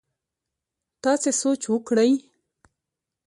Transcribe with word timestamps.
تاسي 1.03 1.29
سوچ 1.41 1.61
وکړئ! 1.73 2.11